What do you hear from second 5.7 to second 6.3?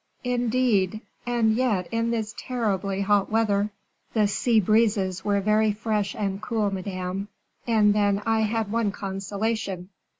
fresh